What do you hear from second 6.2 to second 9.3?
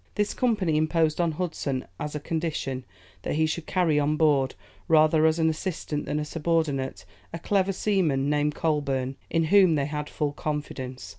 a subordinate, a clever seaman, named Coleburne,